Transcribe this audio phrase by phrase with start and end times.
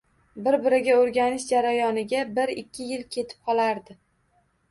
[0.45, 3.99] Bir-biriga oʻrganish jarayoniga bir-ikki yil ketib qolardi